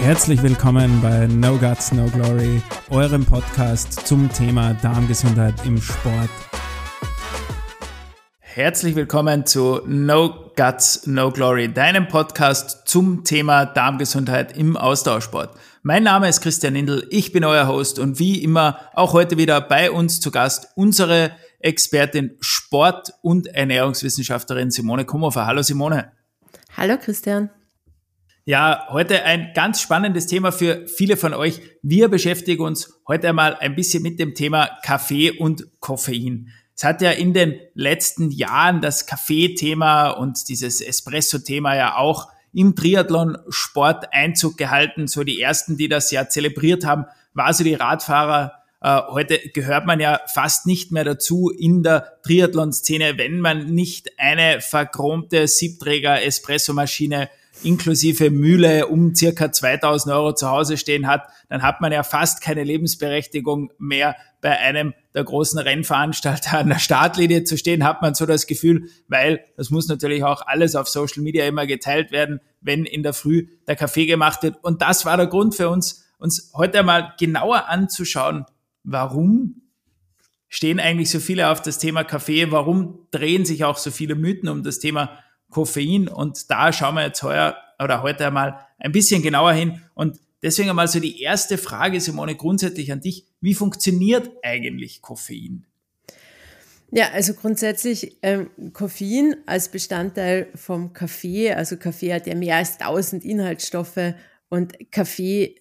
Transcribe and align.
Herzlich 0.00 0.42
willkommen 0.42 1.02
bei 1.02 1.26
No 1.26 1.58
Guts, 1.58 1.92
No 1.92 2.06
Glory, 2.06 2.62
eurem 2.88 3.26
Podcast 3.26 4.06
zum 4.06 4.32
Thema 4.32 4.72
Darmgesundheit 4.74 5.66
im 5.66 5.82
Sport. 5.82 6.30
Herzlich 8.38 8.94
willkommen 8.94 9.44
zu 9.44 9.82
No 9.86 10.52
Guts, 10.56 11.06
No 11.06 11.32
Glory, 11.32 11.72
deinem 11.72 12.06
Podcast 12.06 12.86
zum 12.86 13.24
Thema 13.24 13.66
Darmgesundheit 13.66 14.56
im 14.56 14.76
Ausdauersport. 14.76 15.58
Mein 15.82 16.04
Name 16.04 16.28
ist 16.28 16.40
Christian 16.42 16.76
Indl, 16.76 17.06
ich 17.10 17.32
bin 17.32 17.44
euer 17.44 17.66
Host 17.66 17.98
und 17.98 18.20
wie 18.20 18.42
immer 18.42 18.78
auch 18.94 19.12
heute 19.12 19.36
wieder 19.36 19.60
bei 19.60 19.90
uns 19.90 20.20
zu 20.20 20.30
Gast 20.30 20.68
unsere 20.76 21.32
Expertin 21.58 22.36
Sport- 22.40 23.12
und 23.20 23.48
Ernährungswissenschaftlerin 23.48 24.70
Simone 24.70 25.04
Kumhofer. 25.04 25.44
Hallo 25.44 25.62
Simone. 25.62 26.12
Hallo 26.76 26.96
Christian. 26.96 27.50
Ja, 28.48 28.86
heute 28.88 29.24
ein 29.24 29.52
ganz 29.52 29.78
spannendes 29.82 30.26
Thema 30.26 30.52
für 30.52 30.86
viele 30.88 31.18
von 31.18 31.34
euch. 31.34 31.60
Wir 31.82 32.08
beschäftigen 32.08 32.62
uns 32.62 32.98
heute 33.06 33.28
einmal 33.28 33.56
ein 33.56 33.74
bisschen 33.74 34.02
mit 34.02 34.18
dem 34.18 34.34
Thema 34.34 34.70
Kaffee 34.82 35.32
und 35.32 35.66
Koffein. 35.80 36.48
Es 36.74 36.82
hat 36.82 37.02
ja 37.02 37.10
in 37.10 37.34
den 37.34 37.60
letzten 37.74 38.30
Jahren 38.30 38.80
das 38.80 39.04
Kaffee-Thema 39.04 40.12
und 40.12 40.48
dieses 40.48 40.80
Espresso-Thema 40.80 41.76
ja 41.76 41.96
auch 41.96 42.28
im 42.54 42.74
Triathlon-Sport 42.74 44.14
Einzug 44.14 44.56
gehalten. 44.56 45.08
So 45.08 45.24
die 45.24 45.42
ersten, 45.42 45.76
die 45.76 45.90
das 45.90 46.10
ja 46.10 46.30
zelebriert 46.30 46.86
haben, 46.86 47.04
war 47.34 47.52
so 47.52 47.64
die 47.64 47.74
Radfahrer. 47.74 48.54
Äh, 48.80 49.02
heute 49.10 49.40
gehört 49.52 49.84
man 49.84 50.00
ja 50.00 50.20
fast 50.32 50.64
nicht 50.64 50.90
mehr 50.90 51.04
dazu 51.04 51.50
in 51.50 51.82
der 51.82 52.18
Triathlon-Szene, 52.22 53.18
wenn 53.18 53.40
man 53.40 53.66
nicht 53.66 54.18
eine 54.18 54.62
verchromte 54.62 55.46
Siebträger-Espresso-Maschine 55.46 57.28
inklusive 57.62 58.30
Mühle 58.30 58.86
um 58.86 59.14
circa 59.14 59.52
2000 59.52 60.14
Euro 60.14 60.34
zu 60.34 60.48
Hause 60.48 60.76
stehen 60.76 61.06
hat, 61.06 61.28
dann 61.48 61.62
hat 61.62 61.80
man 61.80 61.92
ja 61.92 62.02
fast 62.02 62.40
keine 62.40 62.64
Lebensberechtigung 62.64 63.72
mehr. 63.78 64.16
Bei 64.40 64.56
einem 64.58 64.94
der 65.14 65.24
großen 65.24 65.58
Rennveranstalter 65.58 66.58
an 66.58 66.68
der 66.68 66.78
Startlinie 66.78 67.44
zu 67.44 67.58
stehen, 67.58 67.84
hat 67.84 68.02
man 68.02 68.14
so 68.14 68.24
das 68.26 68.46
Gefühl, 68.46 68.88
weil 69.08 69.44
das 69.56 69.70
muss 69.70 69.88
natürlich 69.88 70.22
auch 70.22 70.46
alles 70.46 70.76
auf 70.76 70.88
Social 70.88 71.22
Media 71.22 71.46
immer 71.46 71.66
geteilt 71.66 72.12
werden, 72.12 72.40
wenn 72.60 72.84
in 72.84 73.02
der 73.02 73.12
Früh 73.12 73.48
der 73.66 73.76
Kaffee 73.76 74.06
gemacht 74.06 74.42
wird. 74.42 74.56
Und 74.62 74.82
das 74.82 75.04
war 75.04 75.16
der 75.16 75.26
Grund 75.26 75.54
für 75.54 75.68
uns, 75.68 76.04
uns 76.18 76.52
heute 76.54 76.80
einmal 76.80 77.14
genauer 77.18 77.68
anzuschauen, 77.68 78.44
warum 78.84 79.62
stehen 80.48 80.80
eigentlich 80.80 81.10
so 81.10 81.20
viele 81.20 81.50
auf 81.50 81.60
das 81.60 81.78
Thema 81.78 82.04
Kaffee, 82.04 82.50
warum 82.50 83.06
drehen 83.10 83.44
sich 83.44 83.64
auch 83.64 83.76
so 83.76 83.90
viele 83.90 84.14
Mythen 84.14 84.48
um 84.48 84.62
das 84.62 84.78
Thema 84.78 85.18
Koffein. 85.50 86.08
Und 86.08 86.50
da 86.50 86.72
schauen 86.72 86.94
wir 86.94 87.04
jetzt 87.04 87.22
heuer 87.22 87.56
oder 87.82 88.02
heute 88.02 88.26
einmal 88.26 88.58
ein 88.78 88.92
bisschen 88.92 89.22
genauer 89.22 89.52
hin. 89.52 89.82
Und 89.94 90.18
deswegen 90.42 90.70
einmal 90.70 90.88
so 90.88 91.00
die 91.00 91.22
erste 91.22 91.58
Frage, 91.58 92.00
Simone, 92.00 92.34
grundsätzlich 92.34 92.92
an 92.92 93.00
dich. 93.00 93.26
Wie 93.40 93.54
funktioniert 93.54 94.30
eigentlich 94.42 95.02
Koffein? 95.02 95.64
Ja, 96.90 97.10
also 97.12 97.34
grundsätzlich 97.34 98.16
ähm, 98.22 98.50
Koffein 98.72 99.36
als 99.46 99.68
Bestandteil 99.68 100.48
vom 100.54 100.94
Kaffee. 100.94 101.52
Also 101.52 101.76
Kaffee 101.76 102.14
hat 102.14 102.26
ja 102.26 102.34
mehr 102.34 102.56
als 102.56 102.80
1000 102.80 103.24
Inhaltsstoffe 103.24 104.14
und 104.48 104.90
Kaffee 104.90 105.56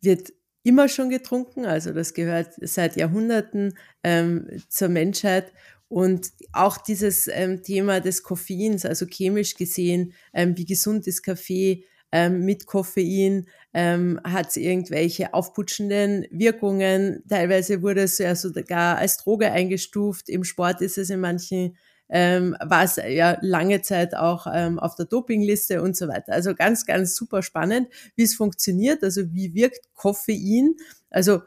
wird 0.00 0.32
immer 0.62 0.88
schon 0.88 1.10
getrunken. 1.10 1.66
Also 1.66 1.92
das 1.92 2.14
gehört 2.14 2.52
seit 2.60 2.96
Jahrhunderten 2.96 3.76
ähm, 4.04 4.48
zur 4.68 4.88
Menschheit. 4.88 5.52
Und 5.88 6.30
auch 6.52 6.78
dieses 6.78 7.28
ähm, 7.28 7.62
Thema 7.62 8.00
des 8.00 8.22
Koffeins, 8.22 8.84
also 8.84 9.06
chemisch 9.06 9.54
gesehen, 9.54 10.12
ähm, 10.32 10.56
wie 10.56 10.64
gesund 10.64 11.06
ist 11.06 11.22
Kaffee 11.22 11.84
ähm, 12.10 12.44
mit 12.44 12.66
Koffein, 12.66 13.46
ähm, 13.72 14.20
hat 14.24 14.48
es 14.48 14.56
irgendwelche 14.56 15.34
aufputschenden 15.34 16.26
Wirkungen. 16.30 17.22
Teilweise 17.28 17.82
wurde 17.82 18.02
es 18.02 18.18
ja 18.18 18.34
sogar 18.34 18.98
als 18.98 19.18
Droge 19.18 19.52
eingestuft. 19.52 20.28
Im 20.28 20.44
Sport 20.44 20.80
ist 20.80 20.98
es 20.98 21.10
in 21.10 21.20
manchen 21.20 21.76
ähm, 22.08 22.56
war 22.60 22.84
es 22.84 22.96
ja 22.96 23.38
lange 23.40 23.82
Zeit 23.82 24.14
auch 24.14 24.46
ähm, 24.52 24.78
auf 24.78 24.94
der 24.94 25.06
Dopingliste 25.06 25.82
und 25.82 25.96
so 25.96 26.06
weiter. 26.06 26.32
Also 26.32 26.54
ganz, 26.54 26.86
ganz 26.86 27.16
super 27.16 27.42
spannend, 27.42 27.88
wie 28.14 28.22
es 28.22 28.34
funktioniert. 28.34 29.02
Also 29.02 29.32
wie 29.32 29.54
wirkt 29.54 29.80
Koffein? 29.94 30.76
Also 31.10 31.42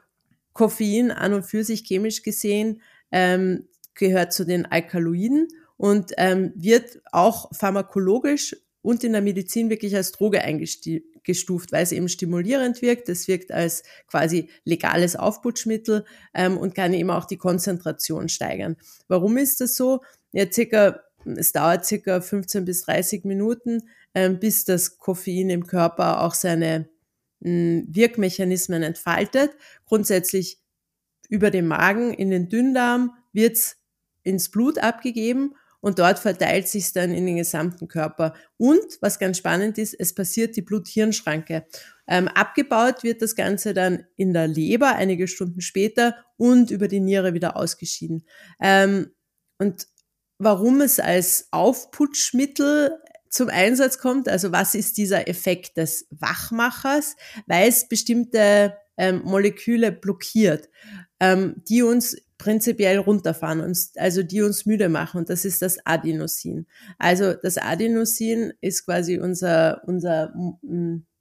Koffein 0.53 1.11
an 1.11 1.33
und 1.33 1.45
für 1.45 1.63
sich 1.63 1.85
chemisch 1.85 2.23
gesehen 2.23 2.81
ähm, 3.11 3.67
gehört 3.97 4.33
zu 4.33 4.45
den 4.45 4.65
Alkaloiden 4.65 5.47
und 5.77 6.13
ähm, 6.17 6.53
wird 6.55 7.01
auch 7.11 7.53
pharmakologisch 7.53 8.55
und 8.81 9.03
in 9.03 9.11
der 9.11 9.21
Medizin 9.21 9.69
wirklich 9.69 9.95
als 9.95 10.11
Droge 10.13 10.41
eingestuft, 10.41 11.71
weil 11.71 11.83
es 11.83 11.91
eben 11.91 12.07
stimulierend 12.07 12.81
wirkt. 12.81 13.09
Es 13.09 13.27
wirkt 13.27 13.51
als 13.51 13.83
quasi 14.07 14.49
legales 14.63 15.15
Aufputschmittel 15.15 16.05
ähm, 16.33 16.57
und 16.57 16.73
kann 16.73 16.93
eben 16.93 17.09
auch 17.11 17.25
die 17.25 17.37
Konzentration 17.37 18.29
steigern. 18.29 18.77
Warum 19.07 19.37
ist 19.37 19.59
das 19.59 19.75
so? 19.75 20.01
Ja, 20.31 20.45
circa, 20.49 21.01
es 21.25 21.51
dauert 21.51 21.85
circa 21.85 22.21
15 22.21 22.63
bis 22.63 22.83
30 22.83 23.25
Minuten, 23.25 23.89
ähm, 24.15 24.39
bis 24.39 24.63
das 24.63 24.97
Koffein 24.97 25.49
im 25.49 25.67
Körper 25.67 26.21
auch 26.21 26.33
seine 26.33 26.87
mh, 27.41 27.49
hm, 27.49 27.87
Wirkmechanismen 27.89 28.83
entfaltet. 28.83 29.51
Grundsätzlich 29.85 30.59
über 31.29 31.51
den 31.51 31.67
Magen 31.67 32.13
in 32.13 32.29
den 32.29 32.47
Dünndarm 32.47 33.17
wird's 33.33 33.77
ins 34.27 34.49
Blut 34.49 34.77
abgegeben 34.77 35.55
und 35.79 35.99
dort 35.99 36.19
verteilt 36.19 36.67
sich 36.67 36.91
dann 36.91 37.11
in 37.11 37.25
den 37.25 37.37
gesamten 37.37 37.87
Körper. 37.87 38.33
Und 38.57 38.97
was 39.01 39.19
ganz 39.19 39.37
spannend 39.37 39.77
ist, 39.77 39.95
es 39.97 40.13
passiert 40.13 40.55
die 40.55 40.61
Blut-Hirn-Schranke. 40.61 41.65
Ähm, 42.07 42.27
abgebaut 42.27 43.03
wird 43.03 43.21
das 43.21 43.35
Ganze 43.35 43.73
dann 43.73 44.05
in 44.15 44.33
der 44.33 44.47
Leber 44.47 44.95
einige 44.95 45.27
Stunden 45.27 45.61
später 45.61 46.15
und 46.35 46.71
über 46.71 46.87
die 46.87 46.99
Niere 46.99 47.33
wieder 47.33 47.55
ausgeschieden. 47.55 48.25
Ähm, 48.59 49.11
und 49.59 49.87
warum 50.39 50.81
es 50.81 50.99
als 50.99 51.47
Aufputschmittel 51.51 52.91
zum 53.29 53.49
Einsatz 53.49 53.97
kommt, 53.99 54.29
also 54.29 54.51
was 54.51 54.73
ist 54.73 54.97
dieser 54.97 55.27
Effekt 55.27 55.77
des 55.77 56.07
Wachmachers, 56.11 57.15
weil 57.45 57.67
es 57.67 57.87
bestimmte 57.87 58.75
ähm, 58.97 59.21
Moleküle 59.23 59.91
blockiert, 59.91 60.69
ähm, 61.19 61.61
die 61.67 61.83
uns 61.83 62.17
prinzipiell 62.37 62.97
runterfahren, 62.97 63.61
uns, 63.61 63.93
also 63.97 64.23
die 64.23 64.41
uns 64.41 64.65
müde 64.65 64.89
machen. 64.89 65.19
Und 65.19 65.29
das 65.29 65.45
ist 65.45 65.61
das 65.61 65.77
Adenosin. 65.85 66.67
Also 66.97 67.33
das 67.33 67.57
Adenosin 67.57 68.53
ist 68.61 68.85
quasi 68.85 69.19
unser, 69.19 69.81
unser, 69.85 70.33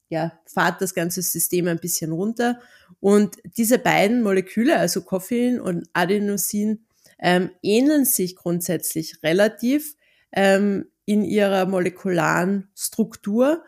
ja, 0.08 0.38
fahrt 0.46 0.82
das 0.82 0.94
ganze 0.94 1.22
System 1.22 1.68
ein 1.68 1.78
bisschen 1.78 2.12
runter. 2.12 2.60
Und 3.00 3.36
diese 3.56 3.78
beiden 3.78 4.22
Moleküle, 4.22 4.78
also 4.78 5.02
Koffein 5.02 5.60
und 5.60 5.88
Adenosin, 5.92 6.84
ähm, 7.18 7.50
ähneln 7.62 8.04
sich 8.04 8.36
grundsätzlich 8.36 9.22
relativ 9.22 9.96
ähm, 10.32 10.86
in 11.06 11.24
ihrer 11.24 11.66
molekularen 11.66 12.68
Struktur. 12.74 13.64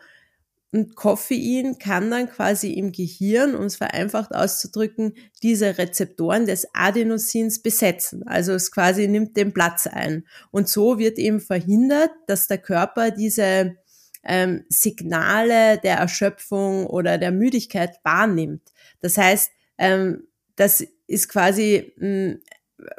Und 0.71 0.95
Koffein 0.95 1.79
kann 1.79 2.11
dann 2.11 2.29
quasi 2.29 2.73
im 2.73 2.91
Gehirn, 2.91 3.55
um 3.55 3.65
es 3.65 3.77
vereinfacht 3.77 4.35
auszudrücken, 4.35 5.15
diese 5.41 5.79
Rezeptoren 5.79 6.45
des 6.45 6.67
Adenosins 6.73 7.61
besetzen. 7.61 8.27
Also 8.27 8.53
es 8.53 8.71
quasi 8.71 9.07
nimmt 9.07 9.35
den 9.35 9.51
Platz 9.51 9.87
ein. 9.87 10.27
Und 10.51 10.69
so 10.69 10.99
wird 10.99 11.17
eben 11.17 11.39
verhindert, 11.39 12.11
dass 12.27 12.47
der 12.47 12.59
Körper 12.59 13.09
diese 13.09 13.77
ähm, 14.23 14.63
Signale 14.69 15.79
der 15.79 15.97
Erschöpfung 15.97 16.85
oder 16.85 17.17
der 17.17 17.31
Müdigkeit 17.31 17.97
wahrnimmt. 18.03 18.61
Das 19.01 19.17
heißt, 19.17 19.51
ähm, 19.79 20.27
das 20.55 20.85
ist 21.07 21.29
quasi 21.29 21.93
mh, 21.97 22.35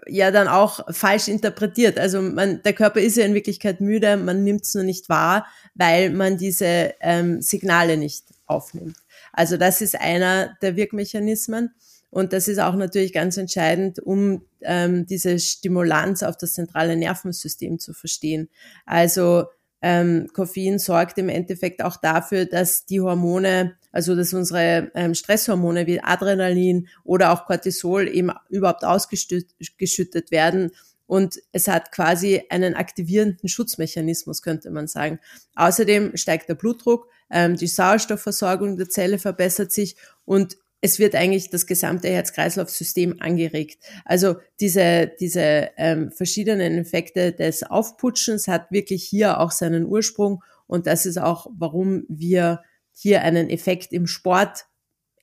ja 0.06 0.30
dann 0.30 0.48
auch 0.48 0.80
falsch 0.92 1.28
interpretiert. 1.28 1.98
Also 1.98 2.20
man, 2.20 2.62
der 2.62 2.72
Körper 2.72 3.00
ist 3.00 3.16
ja 3.16 3.24
in 3.24 3.34
Wirklichkeit 3.34 3.80
müde, 3.80 4.16
man 4.16 4.44
nimmt 4.44 4.64
es 4.64 4.74
nur 4.74 4.84
nicht 4.84 5.08
wahr, 5.08 5.46
weil 5.74 6.10
man 6.10 6.36
diese 6.36 6.94
ähm, 7.00 7.40
Signale 7.40 7.96
nicht 7.96 8.24
aufnimmt. 8.46 8.96
Also 9.32 9.56
das 9.56 9.80
ist 9.80 9.98
einer 10.00 10.56
der 10.62 10.76
Wirkmechanismen. 10.76 11.74
Und 12.10 12.32
das 12.32 12.48
ist 12.48 12.58
auch 12.58 12.74
natürlich 12.74 13.12
ganz 13.12 13.36
entscheidend, 13.36 14.00
um 14.00 14.42
ähm, 14.62 15.06
diese 15.06 15.38
Stimulanz 15.38 16.24
auf 16.24 16.36
das 16.36 16.54
zentrale 16.54 16.96
Nervensystem 16.96 17.78
zu 17.78 17.92
verstehen. 17.92 18.48
Also 18.84 19.44
ähm, 19.80 20.28
Koffein 20.32 20.78
sorgt 20.78 21.18
im 21.18 21.28
Endeffekt 21.28 21.82
auch 21.82 21.96
dafür, 21.96 22.46
dass 22.46 22.84
die 22.84 23.00
Hormone, 23.00 23.76
also 23.92 24.14
dass 24.14 24.34
unsere 24.34 24.90
ähm, 24.94 25.14
Stresshormone 25.14 25.86
wie 25.86 26.00
Adrenalin 26.00 26.88
oder 27.04 27.32
auch 27.32 27.46
Cortisol 27.46 28.08
eben 28.08 28.30
überhaupt 28.48 28.84
ausgeschüttet 28.84 30.30
werden. 30.30 30.72
Und 31.06 31.40
es 31.50 31.66
hat 31.66 31.90
quasi 31.90 32.44
einen 32.50 32.74
aktivierenden 32.74 33.48
Schutzmechanismus, 33.48 34.42
könnte 34.42 34.70
man 34.70 34.86
sagen. 34.86 35.18
Außerdem 35.56 36.16
steigt 36.16 36.48
der 36.48 36.54
Blutdruck, 36.54 37.08
ähm, 37.30 37.56
die 37.56 37.66
Sauerstoffversorgung 37.66 38.76
der 38.76 38.88
Zelle 38.88 39.18
verbessert 39.18 39.72
sich 39.72 39.96
und 40.24 40.56
es 40.80 40.98
wird 40.98 41.14
eigentlich 41.14 41.50
das 41.50 41.66
gesamte 41.66 42.08
Herz-Kreislauf-System 42.08 43.16
angeregt. 43.20 43.82
Also 44.04 44.36
diese, 44.60 45.10
diese 45.20 45.70
ähm, 45.76 46.10
verschiedenen 46.10 46.78
Effekte 46.78 47.32
des 47.32 47.64
Aufputschens 47.64 48.48
hat 48.48 48.70
wirklich 48.70 49.04
hier 49.04 49.40
auch 49.40 49.50
seinen 49.50 49.84
Ursprung 49.84 50.42
und 50.66 50.86
das 50.86 51.04
ist 51.04 51.18
auch, 51.18 51.48
warum 51.58 52.04
wir 52.08 52.62
hier 52.92 53.22
einen 53.22 53.50
Effekt 53.50 53.92
im 53.92 54.06
Sport 54.06 54.66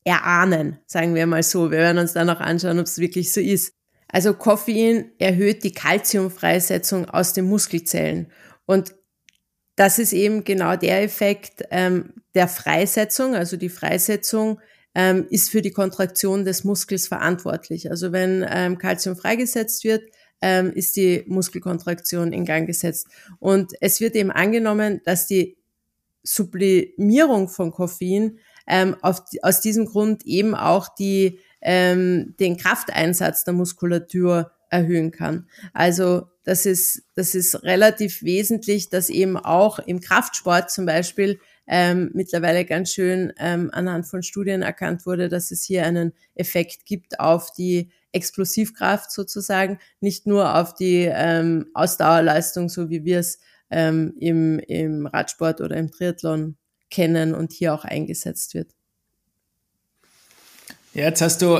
erahnen, 0.03 0.79
sagen 0.85 1.15
wir 1.15 1.27
mal 1.27 1.43
so. 1.43 1.69
Wir 1.71 1.79
werden 1.79 1.97
uns 1.97 2.13
dann 2.13 2.29
auch 2.29 2.39
anschauen, 2.39 2.79
ob 2.79 2.85
es 2.85 2.97
wirklich 2.97 3.31
so 3.31 3.41
ist. 3.41 3.73
Also 4.07 4.33
Koffein 4.33 5.11
erhöht 5.19 5.63
die 5.63 5.73
Kalziumfreisetzung 5.73 7.09
aus 7.09 7.33
den 7.33 7.45
Muskelzellen. 7.45 8.31
Und 8.65 8.95
das 9.75 9.99
ist 9.99 10.13
eben 10.13 10.43
genau 10.43 10.75
der 10.75 11.03
Effekt 11.03 11.63
ähm, 11.71 12.13
der 12.35 12.47
Freisetzung. 12.47 13.35
Also 13.35 13.57
die 13.57 13.69
Freisetzung 13.69 14.59
ähm, 14.95 15.27
ist 15.29 15.49
für 15.49 15.61
die 15.61 15.71
Kontraktion 15.71 16.45
des 16.45 16.63
Muskels 16.63 17.07
verantwortlich. 17.07 17.91
Also 17.91 18.11
wenn 18.11 18.45
ähm, 18.49 18.77
Calcium 18.77 19.15
freigesetzt 19.15 19.83
wird, 19.83 20.03
ähm, 20.41 20.71
ist 20.73 20.95
die 20.95 21.23
Muskelkontraktion 21.27 22.31
in 22.31 22.45
Gang 22.45 22.65
gesetzt. 22.65 23.07
Und 23.39 23.73
es 23.81 23.99
wird 23.99 24.15
eben 24.15 24.31
angenommen, 24.31 25.01
dass 25.03 25.27
die 25.27 25.56
Sublimierung 26.27 27.47
von 27.47 27.71
Koffein 27.71 28.39
ähm, 28.67 28.95
auf, 29.01 29.23
aus 29.41 29.61
diesem 29.61 29.85
Grund 29.85 30.25
eben 30.25 30.55
auch 30.55 30.93
die, 30.93 31.39
ähm, 31.61 32.35
den 32.39 32.57
Krafteinsatz 32.57 33.43
der 33.45 33.53
Muskulatur 33.53 34.51
erhöhen 34.69 35.11
kann. 35.11 35.47
Also 35.73 36.27
das 36.43 36.65
ist, 36.65 37.03
das 37.15 37.35
ist 37.35 37.63
relativ 37.63 38.23
wesentlich, 38.23 38.89
dass 38.89 39.09
eben 39.09 39.37
auch 39.37 39.79
im 39.79 40.01
Kraftsport 40.01 40.69
zum 40.69 40.85
Beispiel 40.85 41.39
ähm, 41.67 42.11
mittlerweile 42.13 42.65
ganz 42.65 42.91
schön 42.91 43.33
ähm, 43.37 43.69
anhand 43.73 44.05
von 44.05 44.23
Studien 44.23 44.61
erkannt 44.61 45.05
wurde, 45.05 45.29
dass 45.29 45.51
es 45.51 45.63
hier 45.63 45.85
einen 45.85 46.13
Effekt 46.35 46.85
gibt 46.85 47.19
auf 47.19 47.51
die 47.51 47.91
Explosivkraft 48.13 49.11
sozusagen, 49.11 49.79
nicht 49.99 50.27
nur 50.27 50.55
auf 50.55 50.73
die 50.73 51.09
ähm, 51.11 51.67
Ausdauerleistung, 51.73 52.69
so 52.69 52.89
wie 52.89 53.03
wir 53.03 53.19
es 53.19 53.39
ähm, 53.69 54.13
im, 54.19 54.59
im 54.59 55.05
Radsport 55.05 55.61
oder 55.61 55.75
im 55.77 55.91
Triathlon 55.91 56.57
kennen 56.89 57.33
und 57.33 57.51
hier 57.51 57.73
auch 57.73 57.83
eingesetzt 57.83 58.53
wird. 58.53 58.71
Ja, 60.93 61.05
jetzt 61.05 61.21
hast 61.21 61.41
du 61.41 61.59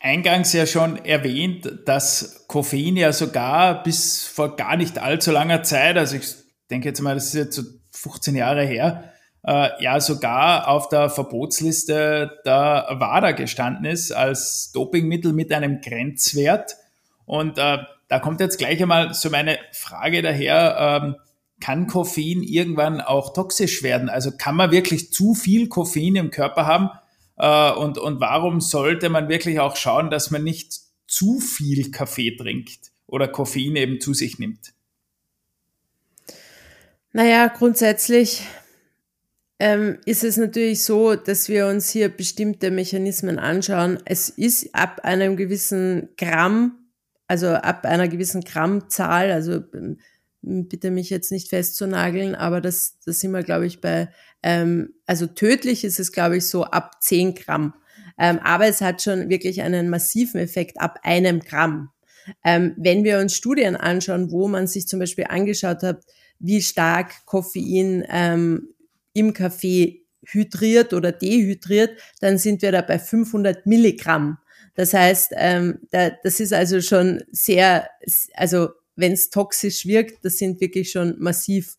eingangs 0.00 0.52
ja 0.52 0.66
schon 0.66 1.04
erwähnt, 1.04 1.70
dass 1.86 2.44
Koffein 2.46 2.96
ja 2.96 3.12
sogar 3.12 3.82
bis 3.82 4.24
vor 4.24 4.56
gar 4.56 4.76
nicht 4.76 4.98
allzu 4.98 5.30
langer 5.30 5.62
Zeit, 5.62 5.96
also 5.96 6.16
ich 6.16 6.34
denke 6.70 6.88
jetzt 6.88 7.00
mal, 7.00 7.14
das 7.14 7.26
ist 7.26 7.34
jetzt 7.34 7.56
so 7.56 7.62
15 7.92 8.36
Jahre 8.36 8.64
her, 8.64 9.12
äh, 9.46 9.70
ja 9.82 10.00
sogar 10.00 10.68
auf 10.68 10.88
der 10.88 11.08
Verbotsliste 11.08 12.40
der 12.44 12.86
WADA 12.98 13.32
gestanden 13.32 13.84
ist 13.84 14.12
als 14.12 14.72
Dopingmittel 14.72 15.32
mit 15.32 15.52
einem 15.52 15.80
Grenzwert. 15.80 16.76
Und 17.24 17.58
äh, 17.58 17.78
da 18.08 18.18
kommt 18.18 18.40
jetzt 18.40 18.58
gleich 18.58 18.80
einmal 18.82 19.14
so 19.14 19.30
meine 19.30 19.58
Frage 19.72 20.22
daher, 20.22 21.02
ähm, 21.02 21.16
kann 21.60 21.86
Koffein 21.86 22.42
irgendwann 22.42 23.00
auch 23.00 23.32
toxisch 23.32 23.82
werden? 23.82 24.08
Also 24.08 24.30
kann 24.36 24.56
man 24.56 24.70
wirklich 24.70 25.12
zu 25.12 25.34
viel 25.34 25.68
Koffein 25.68 26.16
im 26.16 26.30
Körper 26.30 26.66
haben? 26.66 26.90
Äh, 27.36 27.72
und, 27.78 27.98
und 27.98 28.20
warum 28.20 28.60
sollte 28.60 29.08
man 29.08 29.28
wirklich 29.28 29.60
auch 29.60 29.76
schauen, 29.76 30.10
dass 30.10 30.30
man 30.30 30.44
nicht 30.44 30.80
zu 31.06 31.38
viel 31.38 31.90
Kaffee 31.90 32.36
trinkt 32.36 32.92
oder 33.06 33.28
Koffein 33.28 33.76
eben 33.76 34.00
zu 34.00 34.14
sich 34.14 34.38
nimmt? 34.38 34.72
Naja, 37.12 37.46
grundsätzlich 37.48 38.42
ähm, 39.58 39.98
ist 40.04 40.22
es 40.22 40.36
natürlich 40.36 40.84
so, 40.84 41.14
dass 41.14 41.48
wir 41.48 41.66
uns 41.66 41.88
hier 41.88 42.10
bestimmte 42.10 42.70
Mechanismen 42.70 43.38
anschauen. 43.38 43.98
Es 44.04 44.28
ist 44.28 44.74
ab 44.74 45.00
einem 45.02 45.36
gewissen 45.36 46.10
Gramm, 46.18 46.90
also 47.26 47.48
ab 47.48 47.86
einer 47.86 48.08
gewissen 48.08 48.42
Grammzahl, 48.42 49.32
also 49.32 49.62
ähm, 49.72 49.98
bitte 50.46 50.90
mich 50.90 51.10
jetzt 51.10 51.32
nicht 51.32 51.48
festzunageln, 51.48 52.34
aber 52.34 52.60
das, 52.60 52.98
das 53.04 53.20
sind 53.20 53.32
wir, 53.32 53.42
glaube 53.42 53.66
ich, 53.66 53.80
bei, 53.80 54.08
ähm, 54.42 54.94
also 55.06 55.26
tödlich 55.26 55.84
ist 55.84 55.98
es, 55.98 56.12
glaube 56.12 56.36
ich, 56.36 56.46
so 56.46 56.64
ab 56.64 57.02
10 57.02 57.34
Gramm. 57.34 57.74
Ähm, 58.18 58.38
aber 58.38 58.66
es 58.66 58.80
hat 58.80 59.02
schon 59.02 59.28
wirklich 59.28 59.62
einen 59.62 59.90
massiven 59.90 60.40
Effekt 60.40 60.80
ab 60.80 61.00
einem 61.02 61.40
Gramm. 61.40 61.90
Ähm, 62.44 62.74
wenn 62.76 63.04
wir 63.04 63.18
uns 63.18 63.34
Studien 63.34 63.76
anschauen, 63.76 64.30
wo 64.30 64.48
man 64.48 64.66
sich 64.66 64.88
zum 64.88 65.00
Beispiel 65.00 65.26
angeschaut 65.28 65.82
hat, 65.82 66.04
wie 66.38 66.62
stark 66.62 67.26
Koffein 67.26 68.04
ähm, 68.08 68.68
im 69.12 69.32
Kaffee 69.32 70.04
hydriert 70.24 70.92
oder 70.92 71.12
dehydriert, 71.12 71.98
dann 72.20 72.38
sind 72.38 72.62
wir 72.62 72.72
da 72.72 72.82
bei 72.82 72.98
500 72.98 73.66
Milligramm. 73.66 74.38
Das 74.74 74.92
heißt, 74.92 75.32
ähm, 75.36 75.78
da, 75.90 76.10
das 76.22 76.40
ist 76.40 76.52
also 76.52 76.80
schon 76.80 77.22
sehr, 77.30 77.88
also 78.34 78.68
wenn 78.96 79.12
es 79.12 79.30
toxisch 79.30 79.86
wirkt, 79.86 80.24
das 80.24 80.38
sind 80.38 80.60
wirklich 80.60 80.90
schon 80.90 81.16
massiv 81.18 81.76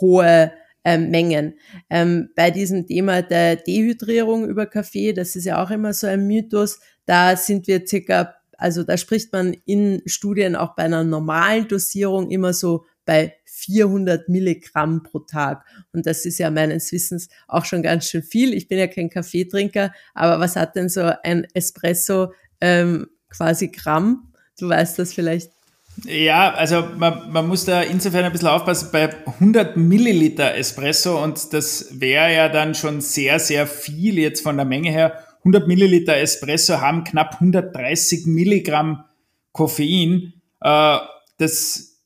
hohe 0.00 0.52
ähm, 0.84 1.10
Mengen. 1.10 1.58
Ähm, 1.90 2.30
bei 2.34 2.50
diesem 2.50 2.86
Thema 2.86 3.22
der 3.22 3.56
Dehydrierung 3.56 4.48
über 4.48 4.66
Kaffee, 4.66 5.12
das 5.12 5.36
ist 5.36 5.44
ja 5.44 5.62
auch 5.62 5.70
immer 5.70 5.92
so 5.92 6.06
ein 6.06 6.26
Mythos, 6.26 6.80
da 7.04 7.36
sind 7.36 7.66
wir 7.66 7.86
circa, 7.86 8.34
also 8.56 8.82
da 8.82 8.96
spricht 8.96 9.32
man 9.32 9.56
in 9.66 10.02
Studien 10.06 10.56
auch 10.56 10.74
bei 10.74 10.84
einer 10.84 11.04
normalen 11.04 11.68
Dosierung 11.68 12.30
immer 12.30 12.52
so 12.52 12.84
bei 13.04 13.34
400 13.44 14.28
Milligramm 14.28 15.02
pro 15.02 15.18
Tag. 15.20 15.64
Und 15.92 16.06
das 16.06 16.24
ist 16.24 16.38
ja 16.38 16.50
meines 16.50 16.92
Wissens 16.92 17.28
auch 17.48 17.64
schon 17.64 17.82
ganz 17.82 18.06
schön 18.06 18.22
viel. 18.22 18.54
Ich 18.54 18.68
bin 18.68 18.78
ja 18.78 18.86
kein 18.86 19.10
Kaffeetrinker, 19.10 19.92
aber 20.14 20.40
was 20.40 20.56
hat 20.56 20.76
denn 20.76 20.88
so 20.88 21.12
ein 21.22 21.46
Espresso 21.52 22.32
ähm, 22.60 23.08
quasi 23.28 23.68
Gramm? 23.68 24.32
Du 24.58 24.68
weißt 24.68 24.98
das 24.98 25.12
vielleicht. 25.12 25.52
Ja, 26.04 26.52
also 26.54 26.84
man, 26.96 27.30
man 27.30 27.46
muss 27.46 27.64
da 27.64 27.82
insofern 27.82 28.24
ein 28.24 28.32
bisschen 28.32 28.48
aufpassen, 28.48 28.88
bei 28.92 29.10
100 29.26 29.76
Milliliter 29.76 30.54
Espresso 30.54 31.22
und 31.22 31.52
das 31.52 32.00
wäre 32.00 32.34
ja 32.34 32.48
dann 32.48 32.74
schon 32.74 33.00
sehr, 33.00 33.38
sehr 33.38 33.66
viel 33.66 34.18
jetzt 34.18 34.42
von 34.42 34.56
der 34.56 34.66
Menge 34.66 34.90
her. 34.90 35.24
100 35.40 35.66
Milliliter 35.66 36.16
Espresso 36.16 36.80
haben 36.80 37.04
knapp 37.04 37.34
130 37.34 38.26
Milligramm 38.26 39.04
Koffein. 39.52 40.34
Äh, 40.60 40.98
das 41.38 42.02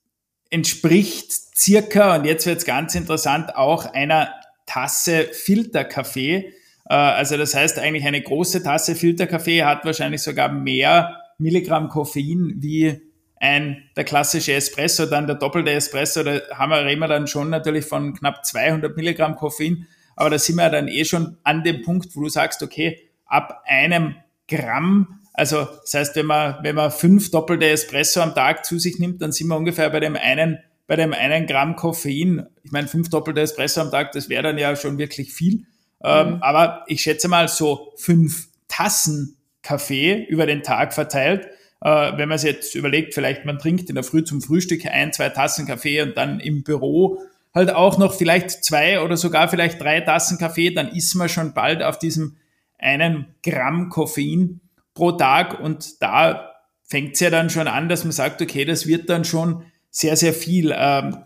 entspricht 0.51 1.33
circa, 1.57 2.17
und 2.17 2.25
jetzt 2.25 2.47
wird 2.47 2.59
es 2.59 2.65
ganz 2.65 2.95
interessant, 2.95 3.57
auch 3.57 3.93
einer 3.93 4.33
Tasse 4.67 5.29
Filterkaffee. 5.33 6.53
Äh, 6.89 6.95
also 6.95 7.37
das 7.37 7.55
heißt 7.55 7.79
eigentlich 7.79 8.07
eine 8.07 8.23
große 8.23 8.63
Tasse 8.63 8.95
Filterkaffee 8.95 9.65
hat 9.65 9.85
wahrscheinlich 9.85 10.23
sogar 10.23 10.49
mehr 10.49 11.21
Milligramm 11.39 11.89
Koffein 11.89 12.55
wie 12.59 13.01
ein, 13.45 13.89
der 13.97 14.05
klassische 14.05 14.53
Espresso, 14.55 15.07
dann 15.07 15.27
der 15.27 15.37
doppelte 15.37 15.71
Espresso, 15.71 16.23
da 16.23 16.41
haben 16.51 16.71
wir, 16.71 16.85
reden 16.85 17.01
wir 17.01 17.09
dann 17.09 17.27
schon 17.27 17.51
natürlich 17.51 17.85
von 17.85 18.15
knapp 18.15 18.45
200 18.45 18.97
Milligramm 18.97 19.37
Koffein, 19.37 19.87
aber 20.17 20.31
da 20.31 20.39
sind 20.39 20.57
wir 20.57 20.71
dann 20.71 20.89
eh 20.89 21.05
schon 21.05 21.37
an 21.43 21.63
dem 21.63 21.83
Punkt, 21.83 22.17
wo 22.17 22.23
du 22.23 22.29
sagst, 22.29 22.63
okay, 22.63 23.11
ab 23.27 23.63
einem 23.67 24.17
Gramm 24.49 25.21
also 25.35 25.67
das 25.83 25.93
heißt, 25.93 26.17
wenn 26.17 26.27
man, 26.27 26.57
wenn 26.63 26.77
man 26.77 26.93
fünf 26.93 27.31
doppelte 27.33 27.69
Espresso 27.69 28.21
am 28.21 28.35
Tag 28.35 28.65
zu 28.65 28.79
sich 28.79 29.01
nimmt, 29.01 29.21
dann 29.21 29.33
sind 29.33 29.49
wir 29.49 29.57
ungefähr 29.57 29.91
bei 29.91 29.99
dem 29.99 30.15
einen, 30.15 30.61
bei 30.87 30.95
dem 30.95 31.13
einen 31.13 31.47
Gramm 31.47 31.75
Koffein. 31.75 32.47
Ich 32.63 32.71
meine, 32.71 32.87
fünf 32.87 33.11
doppelte 33.11 33.41
Espresso 33.41 33.81
am 33.81 33.91
Tag, 33.91 34.13
das 34.13 34.29
wäre 34.29 34.45
dann 34.45 34.59
ja 34.59 34.77
schon 34.77 34.97
wirklich 34.97 35.35
viel. 35.35 35.67
Ähm, 36.05 36.27
mhm. 36.27 36.33
Ähm, 36.35 36.43
aber 36.43 36.85
ich 36.87 37.03
schätze 37.03 37.27
mal 37.27 37.49
so 37.49 37.93
fünf 37.97 38.47
Tassen 38.69 39.37
Kaffee 39.63 40.25
über 40.29 40.47
den 40.47 40.63
Tag 40.63 40.95
verteilt. 40.95 41.49
Äh, 41.85 42.17
wenn 42.17 42.31
man 42.31 42.39
sich 42.39 42.51
jetzt 42.51 42.75
überlegt, 42.75 43.13
vielleicht 43.13 43.45
man 43.45 43.59
trinkt 43.59 43.91
in 43.91 43.95
der 43.95 44.05
Früh 44.05 44.25
zum 44.25 44.41
Frühstück 44.41 44.87
ein, 44.87 45.13
zwei 45.13 45.29
Tassen 45.29 45.67
Kaffee 45.67 46.01
und 46.01 46.17
dann 46.17 46.41
im 46.41 46.65
Büro 46.65 47.21
halt 47.55 47.71
auch 47.71 47.99
noch 47.99 48.15
vielleicht 48.15 48.65
zwei 48.65 49.01
oder 49.01 49.19
sogar 49.19 49.49
vielleicht 49.49 49.81
drei 49.81 50.01
Tassen 50.01 50.39
Kaffee, 50.39 50.71
dann 50.71 50.89
ist 50.89 51.15
man 51.15 51.29
schon 51.29 51.53
bald 51.53 51.83
auf 51.83 51.99
diesem 51.99 52.37
einen 52.79 53.27
Gramm 53.43 53.91
Koffein 53.91 54.61
pro 54.95 55.13
Tag 55.13 55.61
und 55.61 56.03
da 56.03 56.55
fängt 56.85 57.15
es 57.15 57.21
ja 57.21 57.29
dann 57.29 57.51
schon 57.51 57.69
an, 57.69 57.91
dass 57.91 58.05
man 58.05 58.13
sagt, 58.13 58.41
okay, 58.41 58.65
das 58.65 58.87
wird 58.87 59.11
dann 59.11 59.25
schon 59.25 59.65
sehr, 59.91 60.17
sehr 60.17 60.33
viel. 60.33 60.75
Ähm, 60.75 61.19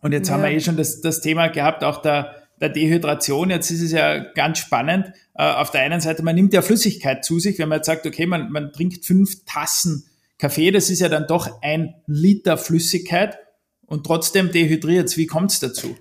und 0.00 0.12
jetzt 0.12 0.28
ja. 0.28 0.34
haben 0.34 0.42
wir 0.42 0.50
eh 0.50 0.60
schon 0.60 0.76
das, 0.76 1.00
das 1.00 1.20
Thema 1.20 1.46
gehabt, 1.48 1.84
auch 1.84 2.02
der, 2.02 2.34
der 2.60 2.70
Dehydration. 2.70 3.50
Jetzt 3.50 3.70
ist 3.70 3.82
es 3.82 3.92
ja 3.92 4.18
ganz 4.18 4.58
spannend. 4.58 5.12
Äh, 5.34 5.44
auf 5.44 5.70
der 5.70 5.82
einen 5.82 6.00
Seite, 6.00 6.22
man 6.22 6.34
nimmt 6.34 6.52
ja 6.52 6.62
Flüssigkeit 6.62 7.24
zu 7.24 7.38
sich, 7.38 7.58
wenn 7.58 7.68
man 7.68 7.78
jetzt 7.78 7.86
sagt, 7.86 8.06
okay, 8.06 8.26
man, 8.26 8.50
man 8.50 8.72
trinkt 8.72 9.04
fünf 9.04 9.44
Tassen 9.44 10.04
Kaffee, 10.38 10.70
das 10.70 10.90
ist 10.90 11.00
ja 11.00 11.08
dann 11.08 11.26
doch 11.26 11.62
ein 11.62 11.94
Liter 12.06 12.58
Flüssigkeit 12.58 13.38
und 13.86 14.04
trotzdem 14.04 14.52
dehydriert. 14.52 15.16
Wie 15.16 15.26
kommt 15.26 15.52
es 15.52 15.60
dazu? 15.60 15.96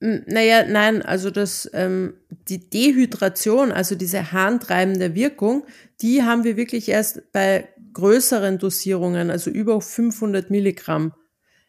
Naja, 0.00 0.64
nein, 0.66 1.02
also 1.02 1.30
das, 1.30 1.70
ähm, 1.72 2.14
die 2.48 2.68
Dehydration, 2.68 3.72
also 3.72 3.94
diese 3.94 4.32
harntreibende 4.32 5.14
Wirkung, 5.14 5.64
die 6.00 6.22
haben 6.22 6.44
wir 6.44 6.56
wirklich 6.56 6.88
erst 6.88 7.32
bei 7.32 7.68
größeren 7.94 8.58
Dosierungen, 8.58 9.30
also 9.30 9.50
über 9.50 9.80
500 9.80 10.50
Milligramm. 10.50 11.14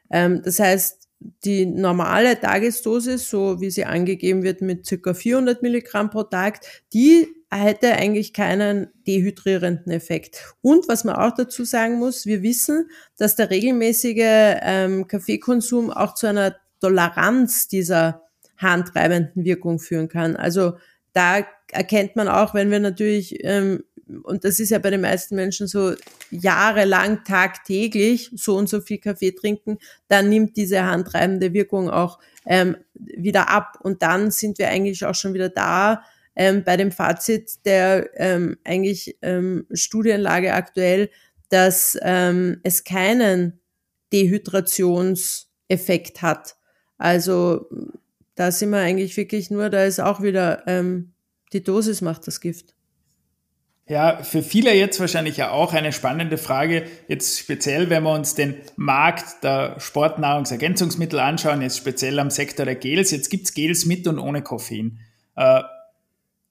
Ähm, 0.09 0.41
das 0.43 0.59
heißt, 0.59 1.04
die 1.19 1.65
normale 1.65 2.39
Tagesdosis, 2.39 3.29
so 3.29 3.61
wie 3.61 3.71
sie 3.71 3.85
angegeben 3.85 4.43
wird 4.43 4.61
mit 4.61 4.85
circa 4.85 5.13
400 5.13 5.61
Milligramm 5.61 6.09
pro 6.09 6.23
Tag, 6.23 6.59
die 6.93 7.27
hätte 7.51 7.93
eigentlich 7.93 8.33
keinen 8.33 8.87
dehydrierenden 9.07 9.91
Effekt. 9.91 10.55
Und 10.61 10.87
was 10.87 11.03
man 11.03 11.15
auch 11.15 11.33
dazu 11.33 11.63
sagen 11.63 11.99
muss, 11.99 12.25
wir 12.25 12.43
wissen, 12.43 12.89
dass 13.17 13.35
der 13.35 13.49
regelmäßige 13.49 14.59
ähm, 14.61 15.07
Kaffeekonsum 15.07 15.89
auch 15.89 16.15
zu 16.15 16.27
einer 16.27 16.55
Toleranz 16.81 17.67
dieser 17.67 18.23
harntreibenden 18.57 19.45
Wirkung 19.45 19.79
führen 19.79 20.09
kann. 20.09 20.35
Also 20.35 20.77
da 21.13 21.45
erkennt 21.71 22.15
man 22.15 22.27
auch, 22.27 22.53
wenn 22.53 22.71
wir 22.71 22.79
natürlich, 22.79 23.43
ähm, 23.43 23.83
und 24.23 24.43
das 24.43 24.59
ist 24.59 24.69
ja 24.69 24.79
bei 24.79 24.91
den 24.91 25.01
meisten 25.01 25.35
Menschen 25.35 25.67
so, 25.67 25.95
jahrelang 26.29 27.23
tagtäglich 27.23 28.31
so 28.35 28.55
und 28.55 28.69
so 28.69 28.81
viel 28.81 28.99
Kaffee 28.99 29.31
trinken, 29.31 29.79
dann 30.07 30.29
nimmt 30.29 30.57
diese 30.57 30.85
handtreibende 30.85 31.53
Wirkung 31.53 31.89
auch 31.89 32.19
ähm, 32.45 32.77
wieder 32.93 33.49
ab. 33.49 33.79
Und 33.81 34.03
dann 34.03 34.31
sind 34.31 34.59
wir 34.59 34.69
eigentlich 34.69 35.05
auch 35.05 35.15
schon 35.15 35.33
wieder 35.33 35.49
da 35.49 36.03
ähm, 36.35 36.63
bei 36.63 36.77
dem 36.77 36.91
Fazit 36.91 37.65
der 37.65 38.09
ähm, 38.15 38.57
eigentlich 38.63 39.17
ähm, 39.21 39.65
Studienlage 39.71 40.53
aktuell, 40.53 41.09
dass 41.49 41.97
ähm, 42.01 42.59
es 42.63 42.83
keinen 42.83 43.59
Dehydrationseffekt 44.13 46.21
hat. 46.21 46.55
Also 46.97 47.67
da 48.35 48.51
sind 48.51 48.69
wir 48.69 48.79
eigentlich 48.79 49.17
wirklich 49.17 49.49
nur, 49.49 49.69
da 49.69 49.83
ist 49.85 49.99
auch 49.99 50.21
wieder 50.21 50.63
ähm, 50.67 51.13
die 51.53 51.63
Dosis 51.63 52.01
macht 52.01 52.27
das 52.27 52.41
Gift. 52.41 52.75
Ja, 53.87 54.23
für 54.23 54.41
viele 54.41 54.73
jetzt 54.73 54.99
wahrscheinlich 54.99 55.37
ja 55.37 55.51
auch 55.51 55.73
eine 55.73 55.93
spannende 55.93 56.39
Frage, 56.39 56.87
jetzt 57.07 57.37
speziell, 57.37 57.91
wenn 57.91 58.01
wir 58.01 58.13
uns 58.13 58.33
den 58.33 58.55
Markt 58.75 59.43
der 59.43 59.79
Sportnahrungsergänzungsmittel 59.79 61.19
anschauen, 61.19 61.61
jetzt 61.61 61.77
speziell 61.77 62.17
am 62.17 62.31
Sektor 62.31 62.65
der 62.65 62.75
Gels. 62.75 63.11
Jetzt 63.11 63.29
gibt's 63.29 63.53
Gels 63.53 63.85
mit 63.85 64.07
und 64.07 64.17
ohne 64.17 64.41
Koffein. 64.41 64.99
Äh, 65.35 65.61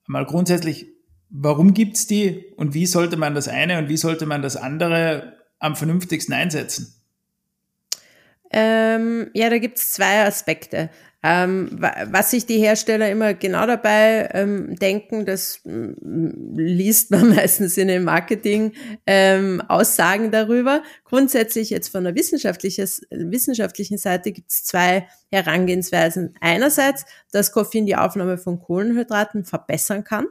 mal 0.06 0.24
grundsätzlich, 0.26 0.86
warum 1.28 1.74
gibt's 1.74 2.06
die 2.06 2.44
und 2.56 2.72
wie 2.72 2.86
sollte 2.86 3.16
man 3.16 3.34
das 3.34 3.48
eine 3.48 3.78
und 3.78 3.88
wie 3.88 3.96
sollte 3.96 4.26
man 4.26 4.40
das 4.40 4.56
andere 4.56 5.36
am 5.58 5.74
vernünftigsten 5.74 6.34
einsetzen? 6.34 6.94
Ähm, 8.52 9.30
ja, 9.34 9.50
da 9.50 9.58
gibt's 9.58 9.90
zwei 9.90 10.24
Aspekte. 10.24 10.88
Ähm, 11.26 11.70
was 11.80 12.32
sich 12.32 12.44
die 12.44 12.58
Hersteller 12.58 13.08
immer 13.08 13.32
genau 13.32 13.66
dabei 13.66 14.28
ähm, 14.34 14.76
denken, 14.76 15.24
das 15.24 15.60
mm, 15.64 16.54
liest 16.54 17.12
man 17.12 17.28
meistens 17.34 17.78
in 17.78 17.88
den 17.88 18.04
Marketing-Aussagen 18.04 20.24
ähm, 20.26 20.30
darüber. 20.30 20.82
Grundsätzlich 21.04 21.70
jetzt 21.70 21.88
von 21.88 22.04
der 22.04 22.14
wissenschaftlichen 22.14 23.96
Seite 23.96 24.32
gibt 24.32 24.50
es 24.50 24.64
zwei 24.64 25.08
Herangehensweisen. 25.30 26.34
Einerseits, 26.42 27.06
dass 27.32 27.52
Koffein 27.52 27.86
die 27.86 27.96
Aufnahme 27.96 28.36
von 28.36 28.58
Kohlenhydraten 28.58 29.46
verbessern 29.46 30.04
kann. 30.04 30.26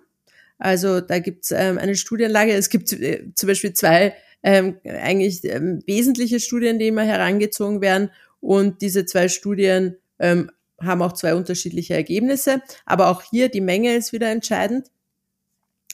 Also 0.59 1.01
da 1.01 1.17
gibt 1.17 1.45
es 1.45 1.51
ähm, 1.51 1.79
eine 1.79 1.95
Studienlage. 1.95 2.53
Es 2.53 2.69
gibt 2.69 2.93
äh, 2.93 3.33
zum 3.33 3.47
Beispiel 3.47 3.73
zwei 3.73 4.13
ähm, 4.43 4.77
eigentlich 4.85 5.43
ähm, 5.45 5.81
wesentliche 5.88 6.39
Studien, 6.39 6.77
die 6.77 6.89
immer 6.89 7.01
herangezogen 7.01 7.81
werden. 7.81 8.12
Und 8.41 8.83
diese 8.83 9.07
zwei 9.07 9.27
Studien 9.27 9.97
ähm, 10.19 10.51
haben 10.85 11.01
auch 11.01 11.13
zwei 11.13 11.35
unterschiedliche 11.35 11.93
Ergebnisse, 11.93 12.61
aber 12.85 13.09
auch 13.09 13.21
hier 13.21 13.49
die 13.49 13.61
Menge 13.61 13.95
ist 13.95 14.13
wieder 14.13 14.29
entscheidend. 14.29 14.89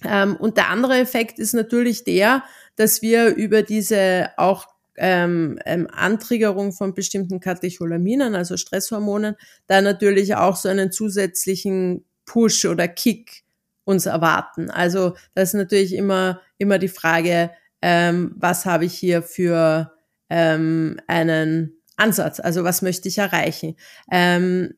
Ähm, 0.03 0.35
und 0.35 0.57
der 0.57 0.69
andere 0.69 0.97
Effekt 0.97 1.39
ist 1.39 1.53
natürlich 1.53 2.03
der, 2.03 2.43
dass 2.75 3.01
wir 3.01 3.35
über 3.35 3.63
diese 3.63 4.29
auch 4.37 4.67
ähm, 4.97 5.59
ähm, 5.65 5.87
Antriggerung 5.91 6.73
von 6.73 6.93
bestimmten 6.93 7.39
Katecholaminen, 7.39 8.35
also 8.35 8.57
Stresshormonen, 8.57 9.35
da 9.67 9.81
natürlich 9.81 10.35
auch 10.35 10.55
so 10.55 10.69
einen 10.69 10.91
zusätzlichen 10.91 12.05
Push 12.25 12.65
oder 12.65 12.87
Kick 12.87 13.43
uns 13.85 14.05
erwarten. 14.05 14.69
Also 14.69 15.15
das 15.33 15.49
ist 15.49 15.55
natürlich 15.55 15.93
immer, 15.93 16.41
immer 16.57 16.77
die 16.79 16.89
Frage, 16.89 17.51
ähm, 17.81 18.35
was 18.37 18.65
habe 18.65 18.85
ich 18.85 18.93
hier 18.93 19.23
für 19.23 19.93
ähm, 20.29 20.99
einen 21.07 21.78
Ansatz. 21.99 22.39
Also 22.39 22.63
was 22.63 22.81
möchte 22.81 23.07
ich 23.07 23.17
erreichen? 23.17 23.75
Ähm, 24.11 24.73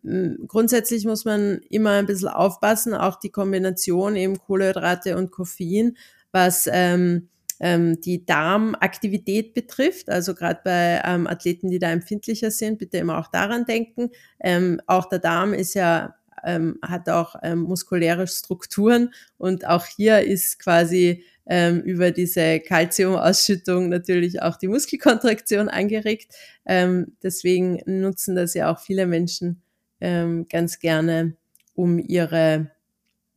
grundsätzlich 0.48 1.06
muss 1.06 1.26
man 1.26 1.62
immer 1.70 1.92
ein 1.92 2.06
bisschen 2.06 2.30
aufpassen, 2.30 2.94
auch 2.94 3.18
die 3.20 3.30
Kombination 3.30 4.16
eben 4.16 4.40
Kohlenhydrate 4.40 5.18
und 5.18 5.32
Koffein, 5.32 5.98
was 6.32 6.68
ähm, 6.72 7.30
ähm, 7.60 8.02
die 8.02 8.26
Darmaktivität 8.26 9.54
betrifft. 9.54 10.10
Also 10.10 10.34
gerade 10.34 10.62
bei 10.64 11.02
ähm, 11.06 11.28
Athleten, 11.28 11.70
die 11.70 11.80
da 11.80 11.92
empfindlicher 11.92 12.52
sind, 12.52 12.80
bitte 12.80 12.98
immer 12.98 13.20
auch 13.20 13.28
daran 13.28 13.66
denken. 13.66 14.10
Ähm, 14.40 14.82
auch 14.88 15.06
der 15.06 15.20
Darm 15.20 15.54
ist 15.54 15.76
ja 15.76 16.16
ähm, 16.44 16.80
hat 16.82 17.08
auch 17.10 17.36
ähm, 17.44 17.60
muskuläre 17.60 18.28
Strukturen 18.28 19.14
und 19.38 19.68
auch 19.68 19.86
hier 19.86 20.22
ist 20.22 20.60
quasi 20.60 21.24
ähm, 21.48 21.82
über 21.82 22.12
diese 22.12 22.60
Kalziumausschüttung 22.60 23.90
natürlich 23.90 24.42
auch 24.42 24.58
die 24.58 24.68
Muskelkontraktion 24.68 25.70
angeregt. 25.70 26.34
Ähm, 26.66 27.18
deswegen 27.24 27.82
nutzen 27.86 28.36
das 28.36 28.54
ja 28.54 28.72
auch 28.72 28.80
viele 28.80 29.08
Menschen 29.08 29.62
ähm, 30.00 30.48
ganz 30.50 30.80
gerne, 30.80 31.36
um 31.76 32.00
ihre 32.00 32.72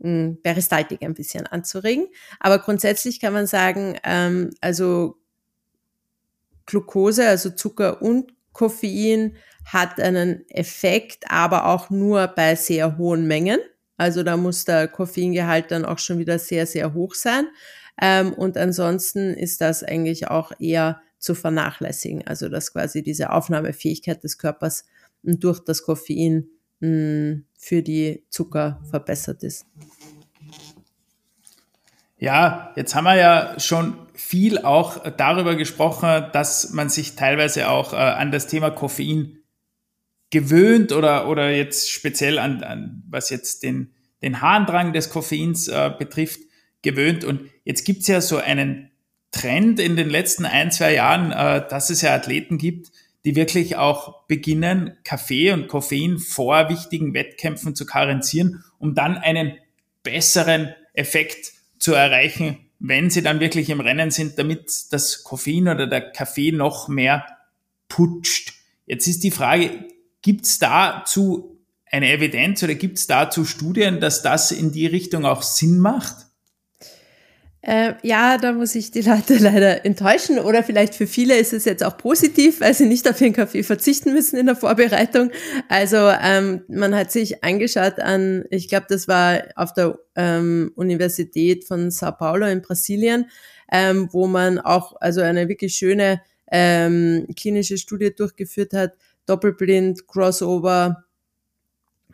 hm, 0.00 0.38
Peristaltik 0.42 1.02
ein 1.02 1.14
bisschen 1.14 1.46
anzuregen. 1.46 2.08
Aber 2.40 2.58
grundsätzlich 2.58 3.20
kann 3.20 3.32
man 3.32 3.46
sagen, 3.46 3.98
ähm, 4.04 4.50
also 4.60 5.16
Glucose, 6.66 7.28
also 7.28 7.50
Zucker 7.50 8.02
und 8.02 8.32
Koffein 8.52 9.36
hat 9.64 10.00
einen 10.00 10.48
Effekt, 10.50 11.24
aber 11.28 11.66
auch 11.66 11.90
nur 11.90 12.28
bei 12.28 12.54
sehr 12.54 12.98
hohen 12.98 13.26
Mengen. 13.26 13.60
Also 13.96 14.22
da 14.22 14.36
muss 14.36 14.64
der 14.64 14.88
Koffeingehalt 14.88 15.70
dann 15.70 15.84
auch 15.84 15.98
schon 15.98 16.18
wieder 16.18 16.38
sehr, 16.38 16.66
sehr 16.66 16.94
hoch 16.94 17.14
sein. 17.14 17.46
Ähm, 18.00 18.32
und 18.32 18.56
ansonsten 18.56 19.34
ist 19.34 19.60
das 19.60 19.82
eigentlich 19.82 20.28
auch 20.28 20.52
eher 20.58 21.00
zu 21.18 21.34
vernachlässigen. 21.34 22.26
Also 22.26 22.48
dass 22.48 22.72
quasi 22.72 23.02
diese 23.02 23.30
Aufnahmefähigkeit 23.30 24.22
des 24.22 24.38
Körpers 24.38 24.84
durch 25.22 25.60
das 25.60 25.82
Koffein 25.82 26.48
mh, 26.80 27.42
für 27.56 27.82
die 27.82 28.24
Zucker 28.28 28.82
verbessert 28.90 29.42
ist. 29.42 29.66
Ja, 32.18 32.72
jetzt 32.76 32.94
haben 32.94 33.04
wir 33.04 33.16
ja 33.16 33.58
schon 33.58 33.98
viel 34.14 34.58
auch 34.58 35.10
darüber 35.16 35.56
gesprochen, 35.56 36.26
dass 36.32 36.70
man 36.72 36.88
sich 36.88 37.16
teilweise 37.16 37.68
auch 37.68 37.92
äh, 37.92 37.96
an 37.96 38.30
das 38.30 38.46
Thema 38.46 38.70
Koffein 38.70 39.38
gewöhnt 40.30 40.92
oder, 40.92 41.28
oder 41.28 41.50
jetzt 41.50 41.90
speziell 41.90 42.38
an, 42.38 42.62
an 42.62 43.02
was 43.08 43.30
jetzt 43.30 43.62
den, 43.62 43.92
den 44.22 44.40
Harndrang 44.40 44.92
des 44.92 45.10
Koffeins 45.10 45.68
äh, 45.68 45.92
betrifft 45.98 46.40
gewöhnt. 46.82 47.24
Und 47.24 47.50
jetzt 47.64 47.84
gibt's 47.84 48.06
ja 48.06 48.20
so 48.20 48.36
einen 48.36 48.90
Trend 49.30 49.80
in 49.80 49.96
den 49.96 50.08
letzten 50.08 50.46
ein, 50.46 50.70
zwei 50.70 50.94
Jahren, 50.94 51.32
äh, 51.32 51.66
dass 51.68 51.90
es 51.90 52.02
ja 52.02 52.14
Athleten 52.14 52.58
gibt, 52.58 52.92
die 53.24 53.36
wirklich 53.36 53.76
auch 53.76 54.26
beginnen, 54.26 54.96
Kaffee 55.02 55.52
und 55.52 55.66
Koffein 55.68 56.18
vor 56.18 56.68
wichtigen 56.68 57.14
Wettkämpfen 57.14 57.74
zu 57.74 57.86
karenzieren, 57.86 58.62
um 58.78 58.94
dann 58.94 59.16
einen 59.16 59.54
besseren 60.02 60.74
Effekt 60.92 61.52
zu 61.78 61.94
erreichen, 61.94 62.58
wenn 62.78 63.10
sie 63.10 63.22
dann 63.22 63.40
wirklich 63.40 63.70
im 63.70 63.80
Rennen 63.80 64.10
sind, 64.10 64.38
damit 64.38 64.92
das 64.92 65.24
Koffein 65.24 65.68
oder 65.68 65.86
der 65.86 66.12
Kaffee 66.12 66.52
noch 66.52 66.88
mehr 66.88 67.24
putscht. 67.88 68.52
Jetzt 68.86 69.06
ist 69.06 69.24
die 69.24 69.30
Frage, 69.30 69.86
gibt 70.20 70.44
es 70.44 70.58
dazu 70.58 71.58
eine 71.90 72.12
Evidenz 72.12 72.62
oder 72.62 72.74
gibt 72.74 72.98
es 72.98 73.06
dazu 73.06 73.44
Studien, 73.44 74.00
dass 74.00 74.22
das 74.22 74.52
in 74.52 74.72
die 74.72 74.86
Richtung 74.86 75.24
auch 75.24 75.42
Sinn 75.42 75.78
macht? 75.78 76.26
Äh, 77.66 77.94
ja, 78.02 78.36
da 78.36 78.52
muss 78.52 78.74
ich 78.74 78.90
die 78.90 79.00
Leute 79.00 79.36
leider 79.38 79.86
enttäuschen. 79.86 80.38
Oder 80.38 80.62
vielleicht 80.62 80.94
für 80.94 81.06
viele 81.06 81.36
ist 81.38 81.54
es 81.54 81.64
jetzt 81.64 81.82
auch 81.82 81.96
positiv, 81.96 82.60
weil 82.60 82.74
sie 82.74 82.84
nicht 82.84 83.08
auf 83.08 83.18
ihren 83.20 83.32
Kaffee 83.32 83.62
verzichten 83.62 84.12
müssen 84.12 84.36
in 84.36 84.46
der 84.46 84.56
Vorbereitung. 84.56 85.30
Also 85.70 85.96
ähm, 85.96 86.62
man 86.68 86.94
hat 86.94 87.10
sich 87.10 87.42
angeschaut 87.42 88.00
an, 88.00 88.44
ich 88.50 88.68
glaube, 88.68 88.86
das 88.90 89.08
war 89.08 89.44
auf 89.56 89.72
der 89.72 89.98
ähm, 90.14 90.72
Universität 90.74 91.64
von 91.64 91.90
Sao 91.90 92.12
Paulo 92.12 92.46
in 92.46 92.60
Brasilien, 92.60 93.30
ähm, 93.72 94.10
wo 94.12 94.26
man 94.26 94.58
auch 94.58 94.96
also 95.00 95.22
eine 95.22 95.48
wirklich 95.48 95.74
schöne 95.74 96.20
ähm, 96.52 97.26
klinische 97.34 97.78
Studie 97.78 98.14
durchgeführt 98.14 98.74
hat, 98.74 98.92
doppelblind, 99.24 100.06
Crossover, 100.06 101.04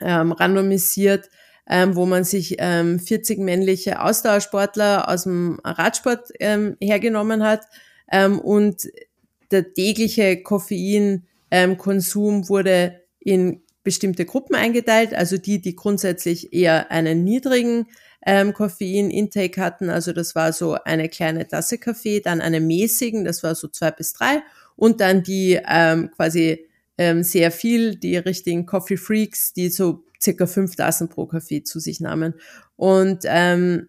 ähm, 0.01 0.31
randomisiert 0.31 1.29
ähm, 1.69 1.97
wo 1.97 2.07
man 2.07 2.25
sich 2.25 2.57
ähm, 2.59 2.99
40 2.99 3.39
männliche 3.39 4.03
Ausdauersportler 4.03 5.09
aus 5.09 5.25
dem 5.25 5.61
Radsport 5.65 6.31
ähm, 6.41 6.77
hergenommen 6.81 7.43
hat. 7.43 7.63
Ähm, 8.11 8.39
und 8.39 8.89
der 9.51 9.73
tägliche 9.73 10.43
Koffeinkonsum 10.43 12.35
ähm, 12.35 12.49
wurde 12.49 13.01
in 13.19 13.63
bestimmte 13.83 14.25
Gruppen 14.25 14.55
eingeteilt, 14.55 15.15
also 15.15 15.39
die, 15.39 15.61
die 15.61 15.75
grundsätzlich 15.75 16.53
eher 16.53 16.91
einen 16.91 17.25
niedrigen 17.25 17.87
ähm, 18.27 18.53
Koffein-Intake 18.53 19.61
hatten, 19.61 19.89
also 19.89 20.13
das 20.13 20.35
war 20.35 20.53
so 20.53 20.75
eine 20.85 21.09
kleine 21.09 21.49
Tasse 21.49 21.79
Kaffee, 21.79 22.21
dann 22.21 22.41
einen 22.41 22.67
mäßigen, 22.67 23.25
das 23.25 23.43
war 23.43 23.55
so 23.55 23.69
zwei 23.69 23.91
bis 23.91 24.13
drei. 24.13 24.43
Und 24.77 25.01
dann 25.01 25.23
die 25.23 25.59
ähm, 25.69 26.11
quasi 26.11 26.67
ähm, 27.01 27.23
sehr 27.23 27.51
viel, 27.51 27.97
die 27.97 28.19
richtigen 28.19 28.67
Coffee 28.67 28.99
Freaks, 28.99 29.55
die 29.55 29.71
so 29.71 30.05
circa 30.23 30.47
fünf 30.47 30.77
Tassen 30.77 31.09
pro 31.09 31.25
Kaffee 31.25 31.63
zu 31.63 31.81
sich 31.81 31.99
nahmen. 31.99 32.35
Und 32.77 33.23
ähm, 33.25 33.89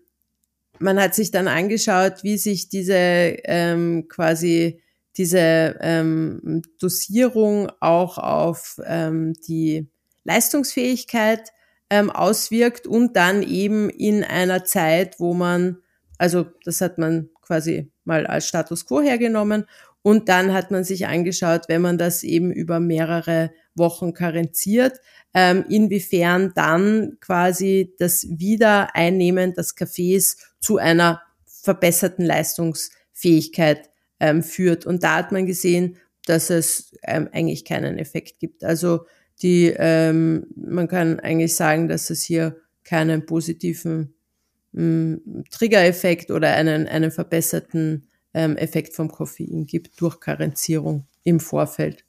man 0.80 0.98
hat 0.98 1.14
sich 1.14 1.30
dann 1.30 1.50
angeschaut, 1.50 2.24
wie 2.24 2.38
sich 2.38 2.70
diese 2.70 2.96
ähm, 2.96 4.08
quasi 4.08 4.82
diese 5.18 5.78
ähm, 5.82 6.62
Dosierung 6.80 7.70
auch 7.82 8.18
auf 8.18 8.80
ähm, 8.86 9.34
die 9.46 9.90
Leistungsfähigkeit 10.24 11.50
ähm, 11.90 12.10
auswirkt 12.10 12.88
und 12.88 13.18
dann 13.18 13.44
eben 13.44 13.90
in 13.90 14.24
einer 14.24 14.64
Zeit, 14.64 15.20
wo 15.20 15.34
man, 15.34 15.80
also 16.18 16.46
das 16.64 16.80
hat 16.80 16.98
man 16.98 17.30
quasi 17.42 17.92
mal 18.06 18.26
als 18.26 18.48
Status 18.48 18.86
quo 18.86 19.02
hergenommen 19.02 19.66
und 20.04 20.30
dann 20.30 20.54
hat 20.54 20.72
man 20.72 20.84
sich 20.84 21.08
angeschaut, 21.08 21.64
wenn 21.68 21.82
man 21.82 21.98
das 21.98 22.24
eben 22.24 22.52
über 22.52 22.80
mehrere 22.80 23.52
Wochen 23.76 24.14
karenziert, 24.14 25.00
ähm, 25.34 25.64
inwiefern 25.70 26.54
dann 26.56 27.18
quasi 27.22 27.94
das 28.00 28.28
Wiedereinnehmen 28.30 29.54
des 29.54 29.76
Kaffees 29.76 30.38
zu 30.60 30.78
einer 30.78 31.22
verbesserten 31.46 32.26
Leistungsfähigkeit 32.26 33.90
ähm, 34.20 34.44
führt. 34.44 34.86
Und 34.86 35.04
da 35.04 35.18
hat 35.18 35.32
man 35.32 35.46
gesehen, 35.46 35.98
dass 36.26 36.50
es 36.50 36.92
ähm, 37.04 37.30
eigentlich 37.32 37.66
keinen 37.66 37.98
Effekt 37.98 38.40
gibt. 38.40 38.64
Also 38.64 39.06
die, 39.42 39.74
ähm, 39.78 40.48
man 40.56 40.88
kann 40.88 41.20
eigentlich 41.20 41.56
sagen, 41.56 41.88
dass 41.88 42.10
es 42.10 42.24
hier 42.24 42.58
keinen 42.84 43.26
positiven 43.26 44.14
ähm, 44.76 45.44
Trigger-Effekt 45.52 46.32
oder 46.32 46.54
einen, 46.54 46.88
einen 46.88 47.12
verbesserten 47.12 48.08
ähm, 48.34 48.58
Effekt 48.58 48.96
vom 48.96 49.10
Koffein 49.10 49.66
gibt 49.66 50.00
durch 50.02 50.20
Karenzierung 50.20 51.06
im 51.24 51.40
Vorfeld. 51.40 52.06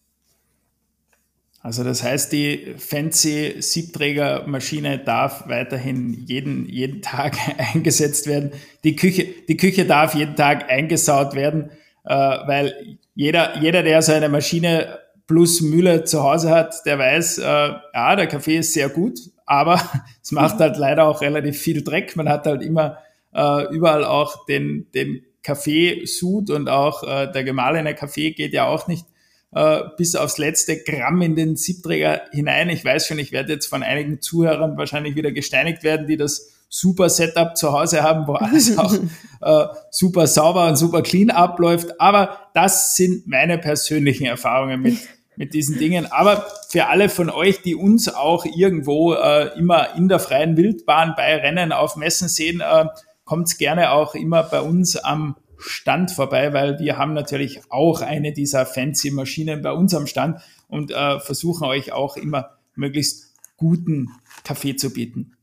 Also 1.60 1.84
das 1.84 2.02
heißt, 2.02 2.32
die 2.32 2.74
fancy 2.76 3.54
Siebträgermaschine 3.60 4.98
darf 4.98 5.48
weiterhin 5.48 6.12
jeden, 6.26 6.68
jeden 6.68 7.02
Tag 7.02 7.36
eingesetzt 7.74 8.26
werden. 8.26 8.50
Die 8.82 8.96
Küche, 8.96 9.28
die 9.48 9.56
Küche 9.56 9.86
darf 9.86 10.14
jeden 10.14 10.34
Tag 10.34 10.68
eingesaut 10.68 11.34
werden, 11.34 11.70
äh, 12.04 12.14
weil 12.14 12.98
jeder, 13.14 13.58
jeder, 13.58 13.84
der 13.84 14.02
so 14.02 14.12
eine 14.12 14.28
Maschine 14.28 14.98
plus 15.28 15.60
Mühle 15.60 16.02
zu 16.02 16.24
Hause 16.24 16.50
hat, 16.50 16.84
der 16.84 16.98
weiß, 16.98 17.38
äh, 17.38 17.42
ja, 17.42 18.16
der 18.16 18.26
Kaffee 18.26 18.58
ist 18.58 18.72
sehr 18.72 18.88
gut, 18.88 19.20
aber 19.46 19.80
es 20.22 20.32
macht 20.32 20.58
halt 20.58 20.76
leider 20.76 21.06
auch 21.06 21.20
relativ 21.20 21.58
viel 21.58 21.84
Dreck. 21.84 22.16
Man 22.16 22.28
hat 22.28 22.44
halt 22.46 22.62
immer 22.62 22.98
äh, 23.32 23.72
überall 23.72 24.04
auch 24.04 24.46
den, 24.46 24.88
den 24.94 25.24
Kaffeesud 25.42 26.50
und 26.50 26.68
auch 26.68 27.02
äh, 27.02 27.30
der 27.32 27.44
gemahlene 27.44 27.94
Kaffee 27.94 28.32
geht 28.32 28.52
ja 28.52 28.66
auch 28.66 28.86
nicht 28.86 29.06
äh, 29.54 29.80
bis 29.96 30.16
aufs 30.16 30.38
letzte 30.38 30.82
Gramm 30.82 31.20
in 31.22 31.36
den 31.36 31.56
Siebträger 31.56 32.22
hinein. 32.32 32.70
Ich 32.70 32.84
weiß 32.84 33.06
schon, 33.06 33.18
ich 33.18 33.32
werde 33.32 33.52
jetzt 33.52 33.66
von 33.66 33.82
einigen 33.82 34.20
Zuhörern 34.20 34.76
wahrscheinlich 34.76 35.14
wieder 35.14 35.32
gesteinigt 35.32 35.82
werden, 35.82 36.06
die 36.06 36.16
das 36.16 36.52
super 36.68 37.10
Setup 37.10 37.54
zu 37.56 37.72
Hause 37.72 38.02
haben, 38.02 38.26
wo 38.26 38.34
alles 38.34 38.78
auch 38.78 38.94
äh, 39.42 39.66
super 39.90 40.26
sauber 40.26 40.68
und 40.68 40.76
super 40.76 41.02
clean 41.02 41.30
abläuft. 41.30 42.00
Aber 42.00 42.38
das 42.54 42.96
sind 42.96 43.26
meine 43.26 43.58
persönlichen 43.58 44.24
Erfahrungen 44.24 44.80
mit, 44.80 44.96
mit 45.36 45.52
diesen 45.52 45.78
Dingen. 45.78 46.10
Aber 46.10 46.46
für 46.70 46.86
alle 46.86 47.10
von 47.10 47.28
euch, 47.28 47.60
die 47.60 47.74
uns 47.74 48.08
auch 48.08 48.46
irgendwo 48.46 49.12
äh, 49.12 49.50
immer 49.58 49.94
in 49.96 50.08
der 50.08 50.18
freien 50.18 50.56
Wildbahn 50.56 51.12
bei 51.14 51.36
Rennen 51.36 51.72
auf 51.72 51.96
Messen 51.96 52.28
sehen, 52.28 52.60
äh, 52.60 52.86
kommt 53.24 53.58
gerne 53.58 53.92
auch 53.92 54.14
immer 54.14 54.42
bei 54.42 54.60
uns 54.60 54.96
am 54.96 55.36
Stand 55.58 56.10
vorbei, 56.10 56.52
weil 56.52 56.78
wir 56.80 56.98
haben 56.98 57.14
natürlich 57.14 57.60
auch 57.70 58.00
eine 58.00 58.32
dieser 58.32 58.66
fancy 58.66 59.10
Maschinen 59.10 59.62
bei 59.62 59.72
uns 59.72 59.94
am 59.94 60.06
Stand 60.06 60.40
und 60.68 60.90
äh, 60.90 61.20
versuchen 61.20 61.64
euch 61.64 61.92
auch 61.92 62.16
immer 62.16 62.58
möglichst 62.74 63.34
guten 63.56 64.10
Kaffee 64.44 64.76
zu 64.76 64.92
bieten. 64.92 65.36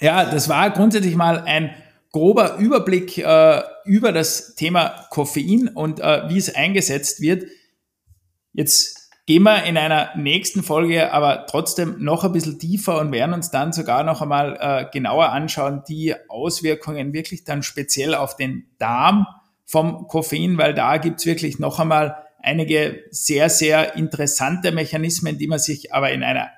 Ja, 0.00 0.24
das 0.24 0.48
war 0.48 0.70
grundsätzlich 0.70 1.16
mal 1.16 1.40
ein 1.40 1.74
grober 2.12 2.56
Überblick 2.56 3.18
äh, 3.18 3.62
über 3.84 4.12
das 4.12 4.54
Thema 4.54 5.06
Koffein 5.10 5.68
und 5.68 6.00
äh, 6.00 6.28
wie 6.28 6.38
es 6.38 6.54
eingesetzt 6.54 7.20
wird. 7.20 7.44
Jetzt 8.52 9.01
gehen 9.26 9.44
wir 9.44 9.64
in 9.64 9.76
einer 9.76 10.10
nächsten 10.16 10.62
Folge 10.62 11.12
aber 11.12 11.46
trotzdem 11.46 12.02
noch 12.02 12.24
ein 12.24 12.32
bisschen 12.32 12.58
tiefer 12.58 12.98
und 12.98 13.12
werden 13.12 13.34
uns 13.34 13.50
dann 13.50 13.72
sogar 13.72 14.02
noch 14.02 14.20
einmal 14.20 14.58
äh, 14.60 14.86
genauer 14.92 15.30
anschauen, 15.30 15.82
die 15.88 16.14
Auswirkungen 16.28 17.12
wirklich 17.12 17.44
dann 17.44 17.62
speziell 17.62 18.14
auf 18.14 18.36
den 18.36 18.66
Darm 18.78 19.26
vom 19.64 20.08
Koffein, 20.08 20.58
weil 20.58 20.74
da 20.74 20.96
gibt's 20.96 21.24
wirklich 21.24 21.58
noch 21.58 21.78
einmal 21.78 22.16
einige 22.40 23.04
sehr, 23.10 23.48
sehr 23.48 23.94
interessante 23.94 24.72
Mechanismen, 24.72 25.38
die 25.38 25.46
man 25.46 25.60
sich 25.60 25.94
aber 25.94 26.10
in 26.10 26.24
einer 26.24 26.50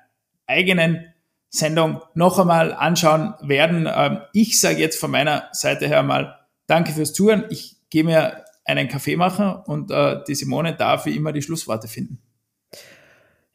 eigenen 0.46 1.12
Sendung 1.50 2.00
noch 2.14 2.38
einmal 2.38 2.72
anschauen 2.72 3.34
werden. 3.42 3.88
Ähm, 3.94 4.20
ich 4.32 4.58
sage 4.58 4.80
jetzt 4.80 4.98
von 4.98 5.10
meiner 5.10 5.48
Seite 5.52 5.86
her 5.86 6.02
mal 6.02 6.40
Danke 6.66 6.92
fürs 6.92 7.12
Zuhören. 7.12 7.44
Ich 7.50 7.76
gehe 7.90 8.04
mir 8.04 8.44
einen 8.64 8.88
Kaffee 8.88 9.16
machen 9.16 9.54
und 9.66 9.90
äh, 9.90 10.22
die 10.26 10.34
Simone 10.34 10.74
darf 10.74 11.04
wie 11.04 11.14
immer 11.14 11.32
die 11.32 11.42
Schlussworte 11.42 11.88
finden. 11.88 12.22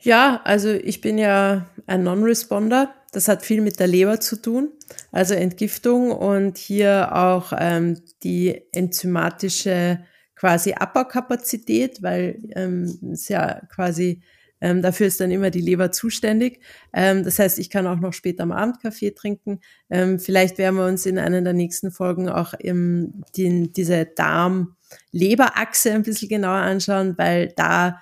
Ja, 0.01 0.41
also 0.45 0.69
ich 0.69 1.01
bin 1.01 1.17
ja 1.17 1.65
ein 1.85 2.03
Non-Responder. 2.03 2.93
Das 3.11 3.27
hat 3.27 3.43
viel 3.45 3.61
mit 3.61 3.79
der 3.79 3.87
Leber 3.87 4.19
zu 4.19 4.39
tun, 4.39 4.71
also 5.11 5.33
Entgiftung 5.33 6.11
und 6.11 6.57
hier 6.59 7.15
auch 7.15 7.51
ähm, 7.57 7.99
die 8.23 8.61
enzymatische 8.71 9.99
quasi 10.35 10.73
Abbaukapazität, 10.73 12.03
weil 12.03 12.39
ähm, 12.55 12.99
es 13.11 13.27
ja 13.27 13.61
quasi 13.73 14.21
ähm, 14.61 14.81
dafür 14.81 15.07
ist 15.07 15.19
dann 15.19 15.31
immer 15.31 15.49
die 15.49 15.61
Leber 15.61 15.91
zuständig. 15.91 16.59
Ähm, 16.93 17.23
das 17.23 17.39
heißt, 17.39 17.59
ich 17.59 17.69
kann 17.69 17.87
auch 17.87 17.99
noch 17.99 18.13
später 18.13 18.43
am 18.43 18.51
Abend 18.51 18.81
Kaffee 18.81 19.11
trinken. 19.11 19.59
Ähm, 19.89 20.19
vielleicht 20.19 20.57
werden 20.57 20.75
wir 20.75 20.85
uns 20.85 21.05
in 21.05 21.17
einer 21.17 21.41
der 21.41 21.53
nächsten 21.53 21.91
Folgen 21.91 22.29
auch 22.29 22.53
im, 22.53 23.23
die, 23.35 23.71
diese 23.71 24.05
Darm-Leber-Achse 24.05 25.93
ein 25.93 26.03
bisschen 26.03 26.29
genauer 26.29 26.59
anschauen, 26.59 27.17
weil 27.17 27.53
da 27.55 27.99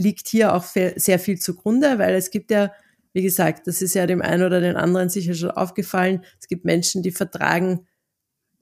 liegt 0.00 0.28
hier 0.28 0.54
auch 0.54 0.64
sehr 0.64 1.18
viel 1.18 1.38
zugrunde, 1.38 1.98
weil 1.98 2.14
es 2.14 2.30
gibt 2.30 2.50
ja, 2.50 2.72
wie 3.12 3.22
gesagt, 3.22 3.66
das 3.66 3.82
ist 3.82 3.94
ja 3.94 4.06
dem 4.06 4.22
einen 4.22 4.42
oder 4.42 4.60
den 4.60 4.76
anderen 4.76 5.10
sicher 5.10 5.34
schon 5.34 5.50
aufgefallen, 5.50 6.24
es 6.40 6.48
gibt 6.48 6.64
Menschen, 6.64 7.02
die 7.02 7.10
vertragen, 7.10 7.86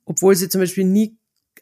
obwohl 0.04 0.34
sie 0.34 0.48
zum 0.48 0.60
Beispiel 0.60 0.84
nie 0.84 1.18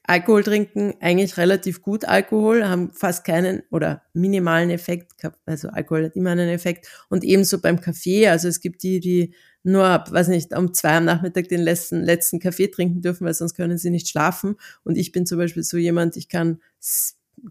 Alkohol 0.09 0.45
trinken 0.45 0.95
eigentlich 1.01 1.37
relativ 1.37 1.83
gut 1.83 2.05
Alkohol, 2.05 2.65
haben 2.65 2.93
fast 2.93 3.25
keinen 3.25 3.63
oder 3.71 4.03
minimalen 4.15 4.71
Effekt. 4.71 5.13
Also 5.47 5.69
Alkohol 5.69 6.05
hat 6.05 6.17
immer 6.17 6.31
einen 6.31 6.49
Effekt. 6.49 6.89
Und 7.09 7.25
ebenso 7.25 7.61
beim 7.61 7.81
Kaffee. 7.81 8.29
Also 8.29 8.47
es 8.47 8.61
gibt 8.61 8.85
die, 8.85 9.01
die 9.01 9.35
nur 9.65 9.85
ab, 9.85 10.13
weiß 10.13 10.29
nicht, 10.29 10.57
um 10.57 10.73
zwei 10.73 10.97
am 10.97 11.07
Nachmittag 11.07 11.49
den 11.49 11.61
letzten, 11.61 12.05
letzten 12.05 12.39
Kaffee 12.39 12.69
trinken 12.69 13.03
dürfen, 13.03 13.27
weil 13.27 13.35
sonst 13.35 13.55
können 13.55 13.79
sie 13.79 13.91
nicht 13.91 14.09
schlafen. 14.09 14.55
Und 14.85 14.97
ich 14.97 15.11
bin 15.11 15.27
zum 15.27 15.39
Beispiel 15.39 15.65
so 15.65 15.77
jemand, 15.77 16.17
ich 16.17 16.29
kann 16.29 16.61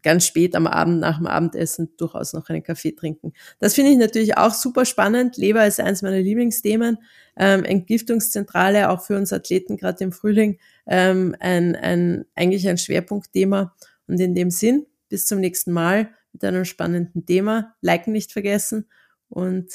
ganz 0.02 0.26
spät 0.26 0.56
am 0.56 0.68
Abend 0.68 1.00
nach 1.00 1.18
dem 1.18 1.28
Abendessen 1.28 1.90
durchaus 1.98 2.34
noch 2.34 2.50
einen 2.50 2.64
Kaffee 2.64 2.92
trinken. 2.94 3.34
Das 3.60 3.76
finde 3.76 3.92
ich 3.92 3.98
natürlich 3.98 4.38
auch 4.38 4.54
super 4.54 4.86
spannend. 4.86 5.38
Leber 5.38 5.66
ist 5.66 5.80
eins 5.80 6.02
meiner 6.02 6.20
Lieblingsthemen. 6.20 6.98
Ähm, 7.38 7.64
Entgiftungszentrale, 7.64 8.90
auch 8.90 9.02
für 9.02 9.18
uns 9.18 9.34
Athleten 9.34 9.78
gerade 9.78 10.04
im 10.04 10.12
Frühling, 10.12 10.58
ähm, 10.88 11.36
ein, 11.40 11.76
ein, 11.76 12.26
eigentlich 12.36 12.68
ein 12.68 12.78
Schwerpunktthema. 12.78 13.76
Und 14.08 14.20
in 14.20 14.36
dem 14.36 14.52
Sinn, 14.52 14.86
bis 15.10 15.26
zum 15.26 15.40
nächsten 15.40 15.72
Mal 15.72 16.10
mit 16.34 16.44
einem 16.44 16.66
spannenden 16.66 17.26
Thema. 17.26 17.76
Liken 17.82 18.12
nicht 18.12 18.32
vergessen 18.32 18.86
und 19.30 19.72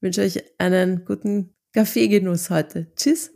wünsche 0.00 0.22
euch 0.22 0.44
einen 0.58 1.04
guten 1.04 1.54
Kaffeegenuss 1.72 2.50
heute. 2.50 2.92
Tschüss. 2.96 3.32